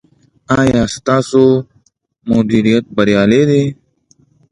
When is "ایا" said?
0.61-0.81